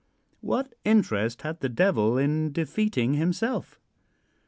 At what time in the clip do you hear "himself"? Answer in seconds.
3.13-3.79